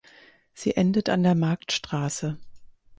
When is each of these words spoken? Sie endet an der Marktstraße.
Sie 0.55 0.75
endet 0.77 1.09
an 1.09 1.21
der 1.21 1.35
Marktstraße. 1.35 2.39